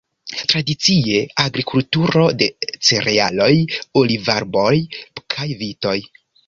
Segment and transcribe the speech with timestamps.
[0.53, 2.49] Tradicie agrikulturo de
[2.89, 3.53] cerealoj,
[4.05, 4.75] olivarboj
[5.37, 5.99] kaj vitoj.